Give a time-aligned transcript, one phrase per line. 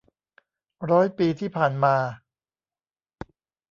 [0.89, 1.95] ร้อยปีที่ผ่านมา